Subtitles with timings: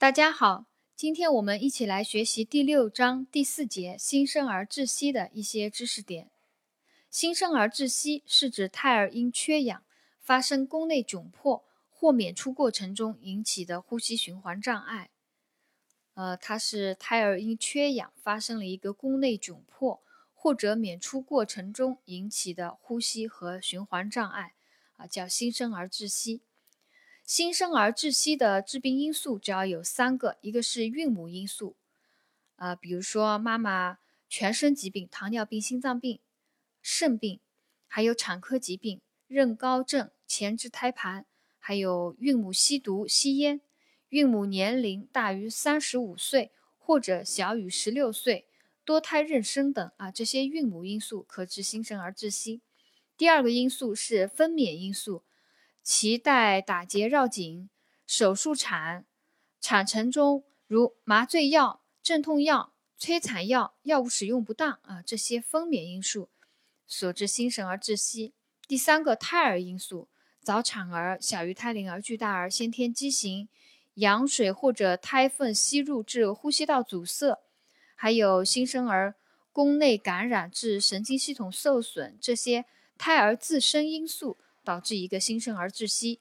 [0.00, 6.30] 大家好，今天我们一起来学习第六章第四节新生儿窒息的一些知识点。
[7.10, 9.82] 新生儿窒息是指胎儿因缺氧
[10.20, 15.10] 发生宫内窘迫或娩出过程中引起的呼吸循环障碍。
[16.14, 20.00] 呃，它是胎儿因缺氧发生了一个宫内窘迫
[20.32, 24.54] 或者娩出过程中引起的呼吸和循环障碍，
[24.94, 26.42] 啊，叫新生儿窒息。
[27.28, 31.76] 新生儿窒息的致病因素主要有三个，一个是孕母因素，
[32.56, 33.98] 呃，比如说妈妈
[34.30, 36.20] 全身疾病，糖尿病、心脏病、
[36.80, 37.38] 肾病，
[37.86, 41.26] 还有产科疾病，妊高症、前置胎盘，
[41.58, 43.60] 还有孕母吸毒、吸烟，
[44.08, 48.46] 孕母年龄大于三十五岁或者小于十六岁，
[48.86, 52.62] 多胎妊娠等啊，这些孕母因素可致新生儿窒息。
[53.18, 55.24] 第二个因素是分娩因素。
[55.88, 57.70] 脐带打结绕颈、
[58.06, 59.06] 手术产、
[59.58, 66.28] 产程中如麻醉药、镇痛药、催产药药物使用不当啊，这些分娩因素
[66.86, 68.34] 所致新生儿窒息。
[68.66, 70.08] 第三个胎儿因素，
[70.42, 73.48] 早产儿、小于胎龄儿、巨大儿、先天畸形、
[73.94, 77.40] 羊水或者胎粪吸入致呼吸道阻塞，
[77.94, 79.14] 还有新生儿
[79.52, 82.66] 宫内感染致神经系统受损，这些
[82.98, 84.36] 胎儿自身因素。
[84.68, 86.20] 导致一个新生儿窒息。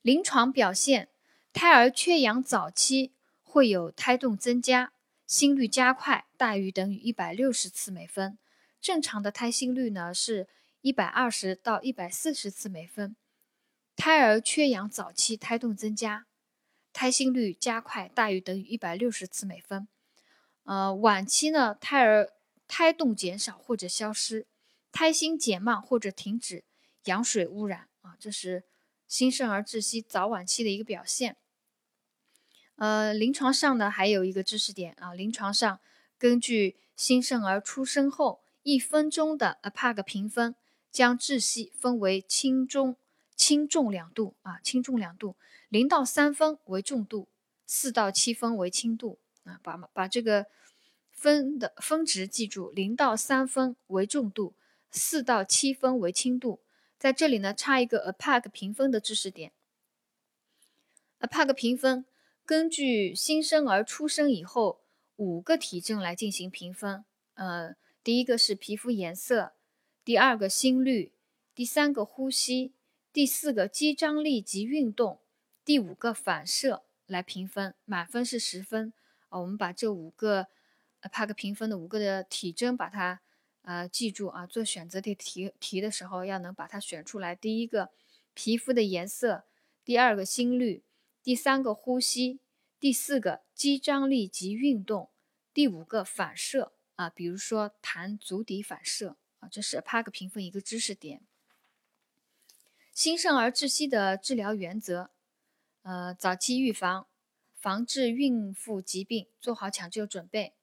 [0.00, 1.10] 临床表现，
[1.52, 3.12] 胎儿缺氧早期
[3.44, 4.92] 会有胎动增加，
[5.24, 8.36] 心率加快，大于等于一百六十次每分。
[8.80, 10.48] 正常的胎心率呢是
[10.80, 13.14] 一百二十到一百四十次每分。
[13.94, 16.26] 胎儿缺氧早期胎动增加，
[16.92, 19.86] 胎心率加快，大于等于一百六十次每分。
[20.64, 22.32] 呃，晚期呢，胎儿
[22.66, 24.48] 胎动减少或者消失，
[24.90, 26.64] 胎心减慢或者停止。
[27.04, 28.64] 羊水污染啊，这是
[29.08, 31.36] 新生儿窒息早晚期的一个表现。
[32.76, 35.80] 呃，临床上呢还有一个知识点啊，临床上
[36.18, 40.54] 根据新生儿出生后一分钟的 APAG 评分，
[40.90, 42.96] 将窒息分为轻中、
[43.36, 45.36] 轻重两度啊，轻重两度，
[45.68, 47.28] 零到三分为重度，
[47.66, 50.46] 四到七分为轻度啊，把把这个
[51.10, 54.54] 分的分值记住，零到三分为重度，
[54.90, 56.60] 四到七分为轻度。
[57.02, 59.50] 在这里呢，插一个 APAG 评分的知识点。
[61.18, 62.06] APAG 评分
[62.46, 64.82] 根据新生儿出生以后
[65.16, 67.04] 五个体征来进行评分。
[67.34, 67.74] 呃，
[68.04, 69.54] 第一个是皮肤颜色，
[70.04, 71.12] 第二个心率，
[71.56, 72.72] 第三个呼吸，
[73.12, 75.20] 第四个肌张力及运动，
[75.64, 77.74] 第五个反射来评分。
[77.84, 78.92] 满分是十分。
[79.30, 80.46] 啊，我们把这五个
[81.00, 83.21] APAG 评分的五个的体征把它。
[83.62, 87.34] 呃，记住啊，做选择题题题的时候要能把它选出来。
[87.34, 87.90] 第一个，
[88.34, 89.44] 皮肤的颜色；
[89.84, 90.82] 第二个，心率；
[91.22, 92.40] 第三个，呼吸；
[92.80, 95.10] 第四个，肌张力及运动；
[95.54, 101.22] 第五个，反射啊，比如说弹足底反射啊，这是 PAG 评分一个知识点。
[102.92, 105.10] 新生儿窒息的治疗原则，
[105.82, 107.06] 呃，早期预防，
[107.54, 110.54] 防治孕妇疾病，做好抢救准备；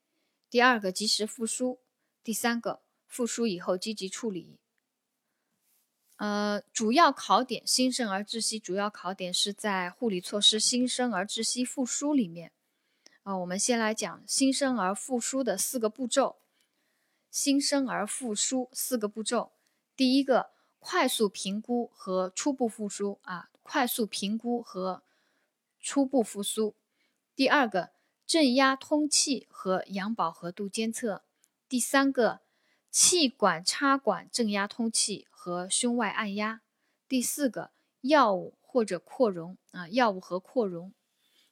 [0.50, 1.80] 第二个，及时复苏；
[2.22, 2.82] 第三个。
[3.10, 4.58] 复苏以后积极处理。
[6.18, 12.52] 呃，主要考点新生儿窒息主要考点是在护理措施新生儿窒息复苏里面。
[13.24, 16.38] 啊，我们先来讲新生儿复苏的四个步骤。
[17.32, 19.54] 新生儿复苏四个步骤：
[19.96, 25.04] 第一个，快速评估和初步复苏啊，快速评估和
[25.80, 26.76] 初步复苏；
[27.36, 27.92] 第二个，
[28.28, 31.24] 正压通气和氧饱和度监测；
[31.68, 32.42] 第三个。
[32.92, 36.62] 气管插管正压通气和胸外按压。
[37.08, 40.92] 第四个，药物或者扩容啊，药物和扩容，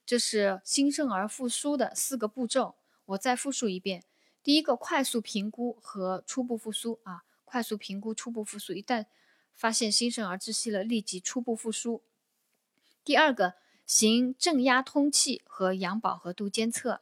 [0.06, 2.76] 这是新生儿复苏的四个步骤。
[3.06, 4.04] 我再复述一遍：
[4.42, 9.06] 第一个，快速评估和初步复苏啊，快速评估、初步复苏，一旦
[9.56, 12.02] 发现新生儿窒息了，立即初步复苏。
[13.04, 13.54] 第二个，
[13.86, 17.02] 行正压通气和氧饱和度监测。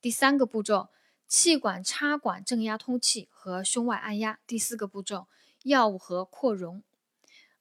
[0.00, 0.88] 第三个步骤。
[1.26, 4.38] 气管插管正压通气和胸外按压。
[4.46, 5.26] 第四个步骤，
[5.64, 6.82] 药物和扩容。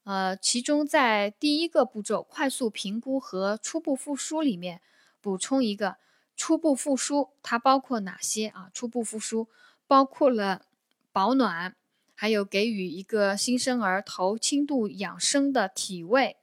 [0.04, 4.82] 呃，其中在第一个步骤快速评估和初步复苏里面，
[5.22, 5.98] 补充一个
[6.36, 8.70] 初步复苏，它包括哪些啊？
[8.74, 9.48] 初步复苏
[9.88, 10.66] 包括了
[11.12, 11.76] 保暖，
[12.14, 16.38] 还有给予一个新生儿头轻度养生的体位，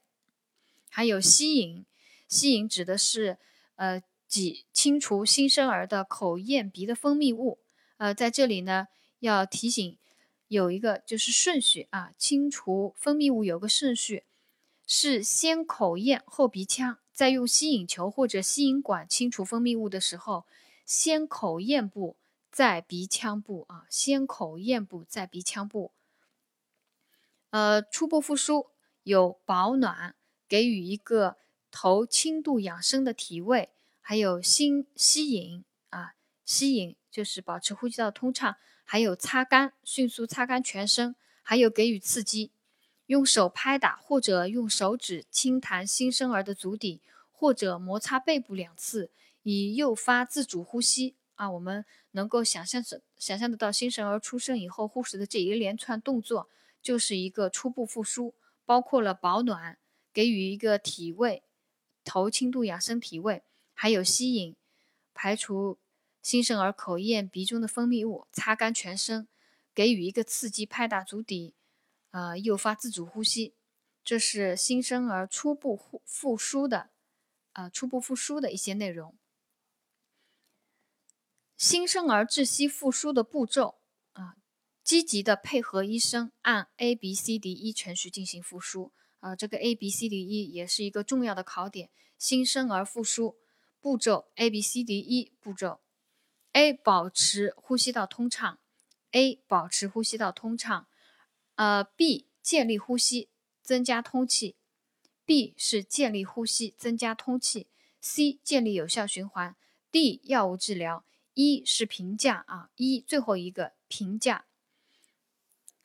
[0.89, 1.85] 还有吸引。
[2.27, 3.39] 吸引指的是
[3.77, 4.03] 呃。
[4.31, 7.59] 即清除新生儿的口咽鼻的分泌物，
[7.97, 8.87] 呃，在这里呢
[9.19, 9.99] 要提醒
[10.47, 14.23] 有一个就是顺序啊，清除分泌物有个顺序，
[14.87, 20.47] 是先口咽后鼻腔，在用吸引球或者吸引管清除分泌物的时候，
[20.87, 22.17] 先口咽部，
[22.53, 25.91] 再鼻腔部啊，先口咽部，再鼻腔部。
[27.51, 28.69] 呃，初步复苏
[29.03, 30.15] 有保暖，
[30.49, 31.37] 给予一个
[31.73, 33.71] 头轻度养生的体位，
[34.11, 42.51] 还有新吸引啊，吸引就是保持呼吸道通畅，还有擦干，迅速擦干全身，还有给予刺激。
[43.07, 49.13] 用手拍打或者用手指轻弹新生儿的足底，或者摩擦背部两次，
[49.45, 51.49] 以诱发自主呼吸啊。
[51.49, 56.49] 我们能够想象着想象得到新生儿出生以后，护士的这一连串动作
[56.83, 58.35] 就是一个初步复苏，
[58.67, 59.79] 包括了保暖，
[60.13, 61.45] 给予一个体位，
[62.03, 63.45] 头轻度养生体位，
[63.83, 64.55] 还有吸引，
[65.15, 65.79] 排除
[66.21, 69.27] 新生儿口咽鼻中的分泌物，擦干全身，
[69.75, 71.55] 给予一个刺激，拍打足底。
[72.11, 73.55] 呃，诱发自主呼吸，
[74.05, 76.91] 这是新生儿初步复复苏的，
[77.55, 79.17] 呃，初步复苏的一些内容。
[81.57, 83.81] 新生儿窒息复苏的步骤
[84.13, 84.37] 啊，
[84.85, 88.93] 积极的配合医生，按 A B C D E 程序进行复苏。
[89.21, 91.89] 啊，这个 A B C D E 也是一个重要的考点。
[92.19, 93.39] 新生儿复苏
[93.81, 95.81] 步骤 A B C D E 步骤
[96.53, 98.59] ：A 保持呼吸道通畅
[99.13, 100.87] ，A 保持呼吸道通畅。
[101.55, 103.29] 呃，B 建立呼吸，
[103.63, 104.57] 增加通气。
[105.25, 107.69] B 是建立呼吸，增加通气。
[108.01, 109.57] C 建立有效循环。
[109.91, 111.05] D 药物治疗。
[111.35, 114.47] 一是评价啊，一最后一个评价，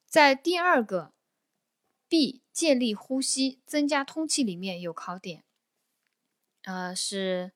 [0.05, 1.13] 在第二个
[2.09, 5.45] B 建立呼吸，增加通气里面有考点，
[6.63, 7.53] 呃是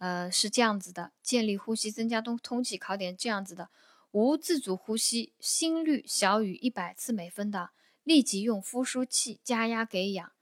[0.00, 3.68] 呃是这样子的，建立呼吸，增加通通气考点这样子的。
[4.12, 7.70] 无自主呼吸，心率小于一百次每分的，
[8.02, 10.32] 立即用呼输器加压给氧。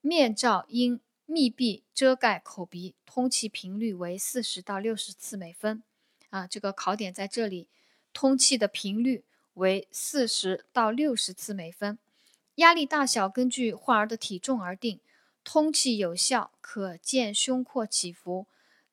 [0.00, 5.82] 面罩应密闭遮盖口鼻，通气频率为四十到六十次每分。
[6.30, 7.68] 啊，这个考点在这里，
[8.12, 11.98] 通气的频率为四十到六十次每分。
[12.56, 15.00] 压力大小根据患儿的体重而定。
[15.44, 18.46] 通气有效，可见胸廓起伏，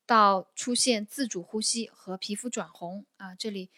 [0.10, 3.06] 到出现自主呼吸和皮肤转红。
[3.18, 3.70] 啊，这里。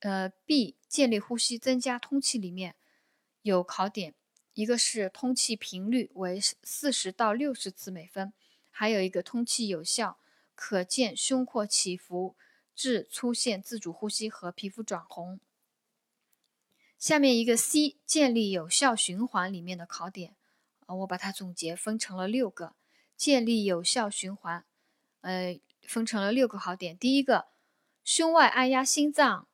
[0.00, 2.74] 呃，B 建立呼吸，增加通气里面
[3.40, 4.14] 有考点，
[4.52, 8.34] 一个是通气频率为四十到六十次每分，
[8.70, 10.18] 还有一个通气有效，
[10.54, 12.36] 可见胸廓起伏
[12.74, 15.40] 至出现自主呼吸和皮肤转红。
[16.98, 20.36] 下面一个 C 建立有效循环里面的考点，
[20.84, 22.74] 呃，我把它总结分成了六个，
[23.16, 24.66] 建立有效循环，
[25.24, 26.98] 呃，分成了六个考点。
[26.98, 27.46] 第一个，
[28.04, 29.48] 胸外按压心脏。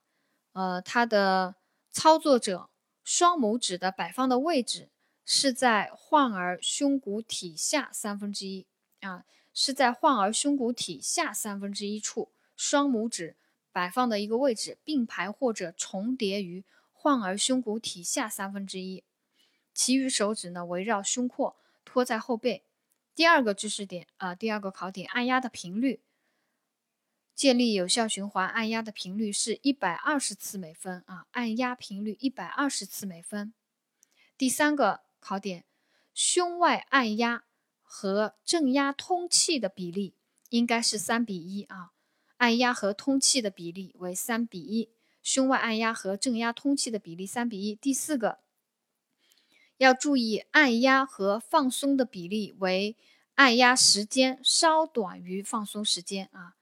[0.51, 1.55] 呃，它的
[1.89, 2.69] 操作者
[3.05, 4.89] 双拇指的摆放的位置
[5.25, 8.67] 是在患儿胸骨体下三分之一
[8.99, 9.23] 啊，
[9.53, 13.37] 是在患儿胸骨体下三分之一处，双拇指
[13.71, 19.05] 摆放的一个位置并排或者重叠于患儿胸骨体下三分之一，
[19.73, 22.65] 其余手指呢围绕胸廓托在后背。
[23.21, 26.01] 第二个知识点啊，第二个考点，按压的频率。
[27.35, 33.53] 建立有效循环，按压的频率是一百二十次每分啊，按压频率一百二十次每分。
[34.39, 35.65] 第三个考点，
[36.15, 37.43] 胸外按压
[37.83, 40.15] 和正压通气的比例
[40.49, 41.91] 应该是三比一啊，
[42.37, 44.89] 按压和通气的比例为三比一，
[45.21, 47.75] 胸外按压和正压通气的比例三比一。
[47.75, 48.39] 第四个，
[49.81, 52.95] 要注意按压和放松的比例为
[53.33, 56.53] 按压时间稍短于放松时间啊。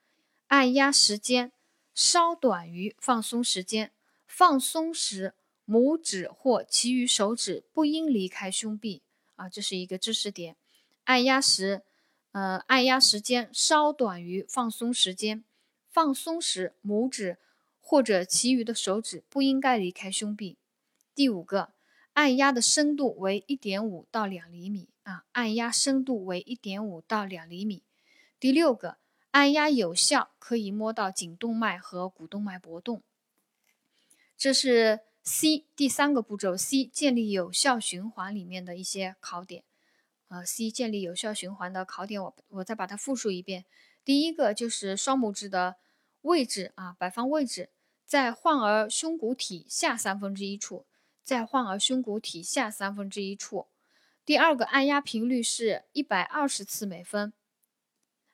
[0.47, 1.51] 按压时间
[1.93, 3.91] 稍短于放松时间，
[4.25, 5.33] 放松时
[5.67, 9.01] 拇指或其余手指不应离开胸壁
[9.35, 10.55] 啊，这是一个知识点。
[11.03, 11.81] 按压时，
[12.31, 15.43] 呃，按压时间稍短于放松时间，
[15.89, 17.37] 放松时拇指
[17.81, 20.55] 或者其余的手指不应该离开胸壁。
[21.13, 21.73] 第五个，
[22.19, 27.81] 按压的深度为一点五到两厘米啊，按压深度为一点五到两厘米。
[28.41, 28.97] 第六个。
[29.31, 33.03] 按压有效，可以摸到颈动脉和股动脉搏动。
[34.35, 39.63] 这是 C 第三个步骤，C 建立有效循环里面的一些考点。
[40.29, 43.65] 呃，C 建立有效循环的考点，我我再把它复述一遍。
[44.03, 45.75] 第一个就是双拇指的
[46.23, 47.69] 位置啊，摆放位置
[48.03, 50.85] 在患儿胸骨体下三分之一处，
[51.29, 53.67] 在患儿胸骨体下三分之一处。
[54.25, 57.31] 第二个按压频率是一百二十次每分。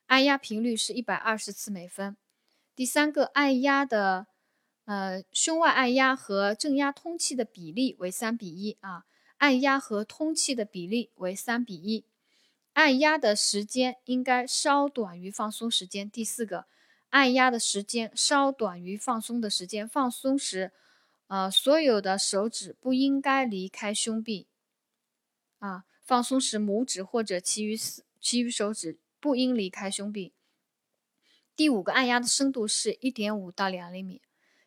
[0.06, 2.16] 按压频率是一百二十次每分。
[2.74, 4.28] 第三个，按压的，
[4.86, 9.04] 呃，胸外按压和正压通气的比例为三比一啊，
[9.36, 12.06] 按压和通气的比例为三比一。
[12.72, 16.10] 按压的时间应该稍短于放松时间。
[16.10, 16.64] 第四个，
[17.10, 19.86] 按压的时间稍短于放松的时间。
[19.86, 20.72] 放松时，
[21.28, 24.46] 呃，所有的手指不应该离开胸壁。
[25.58, 30.32] 啊，放松时拇指或者其余四其余手指不应离开胸壁。
[31.56, 34.20] 第五个，按压的深度是一点五到两厘米。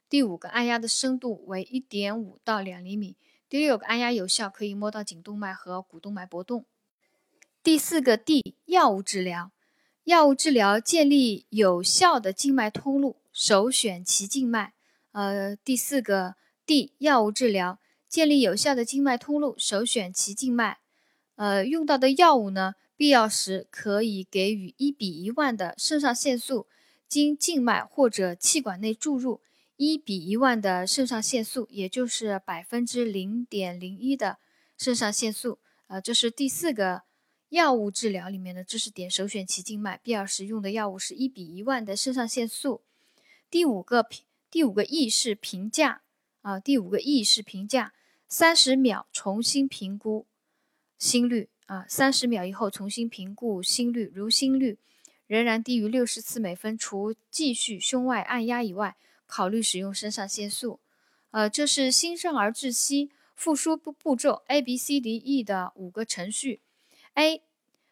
[0.10, 3.16] 第五个，按压的深度为一点五到两厘米。
[3.48, 6.66] 第六个，按压有效，可以摸到颈动脉和股动脉搏动。
[7.62, 9.52] 第四个 D 药物治疗，
[10.06, 14.74] 药物治疗建立有效的静脉通路，首选其静脉。
[15.12, 16.36] 呃，第四个
[16.70, 20.78] D 药物治疗建立有效的静脉通路，首选其静脉。
[21.34, 26.68] 呃，用到的药物呢，必要时可以给予一比一万的肾上腺素，
[27.08, 29.42] 经静脉或者气管内注入
[29.78, 34.38] 一比一万的肾上腺素，也就是百分之零点零一的
[34.78, 35.58] 肾上腺素。
[35.88, 37.02] 呃，这是第四个。
[37.50, 42.84] 药物治疗里面的知识点，首选其静脉，必要时用的药物是一比一万的肾上腺素。
[43.50, 46.04] 第五个评，第五个 E 是评价
[46.42, 47.94] 啊，第五个 E 是评价，
[48.28, 50.26] 三十秒重新评估
[50.98, 54.78] 心率啊，三十秒以后重新评估心率，如心率
[55.28, 60.80] 仍然低于六十次每分，除继续胸外按压以外，考虑使用肾上腺素。
[61.32, 66.62] 呃，这是新生儿窒息复苏步步骤 A B C D E 的五个程序。
[67.14, 67.44] A，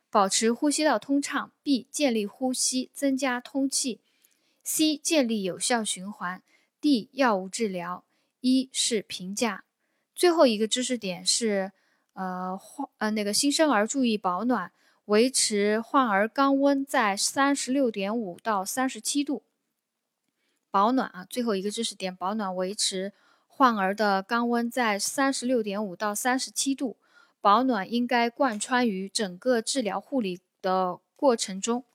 [0.09, 3.99] 保持呼吸道通畅；B，建立呼吸，增加通气
[4.65, 6.41] ；C，建立有效循环
[6.81, 8.03] ；D，药物治疗。
[8.41, 9.63] 一是评价。
[10.15, 11.71] 最后一个知识点是，
[12.13, 14.71] 呃，患呃那个新生儿注意保暖，
[15.05, 19.43] 维持患儿肛温在三十六点五到三十七度。
[20.69, 23.13] 保暖啊，最后一个知识点，保暖，维持
[23.47, 26.97] 患儿的肛温在三十六点五到三十七度。
[27.39, 31.85] 保暖应该贯穿于整个治疗护理的过程中。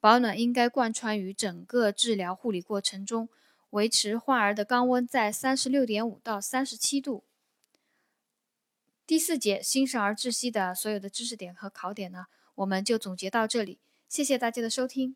[0.00, 3.28] 保暖应该贯穿于整个治疗护理过程中，
[3.76, 7.24] 维持患儿的肛温在三十六点五到三十七度。
[9.06, 13.78] 第四节新生儿窒息的所有的知识点和考点呢，我们就总结到这里。
[14.08, 15.14] 谢谢大家的收听。